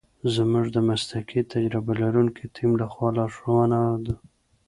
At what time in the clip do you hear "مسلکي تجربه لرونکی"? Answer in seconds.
0.89-2.45